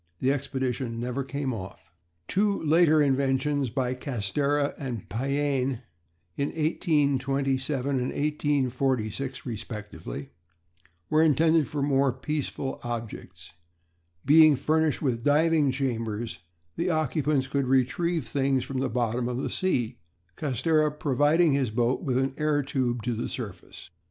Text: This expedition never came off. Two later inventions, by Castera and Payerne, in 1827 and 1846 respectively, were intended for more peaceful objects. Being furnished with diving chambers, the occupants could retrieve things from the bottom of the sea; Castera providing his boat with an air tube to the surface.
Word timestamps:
This 0.19 0.33
expedition 0.33 0.99
never 0.99 1.23
came 1.23 1.53
off. 1.53 1.91
Two 2.27 2.59
later 2.63 3.03
inventions, 3.03 3.69
by 3.69 3.93
Castera 3.93 4.73
and 4.79 5.07
Payerne, 5.09 5.83
in 6.35 6.47
1827 6.47 7.89
and 7.99 8.07
1846 8.07 9.45
respectively, 9.45 10.31
were 11.11 11.21
intended 11.21 11.67
for 11.67 11.83
more 11.83 12.11
peaceful 12.11 12.79
objects. 12.83 13.51
Being 14.25 14.55
furnished 14.55 15.03
with 15.03 15.23
diving 15.23 15.69
chambers, 15.69 16.39
the 16.75 16.89
occupants 16.89 17.45
could 17.47 17.67
retrieve 17.67 18.25
things 18.25 18.63
from 18.63 18.79
the 18.79 18.89
bottom 18.89 19.29
of 19.29 19.37
the 19.37 19.51
sea; 19.51 19.99
Castera 20.35 20.89
providing 20.89 21.53
his 21.53 21.69
boat 21.69 22.01
with 22.01 22.17
an 22.17 22.33
air 22.37 22.63
tube 22.63 23.03
to 23.03 23.13
the 23.13 23.29
surface. 23.29 23.91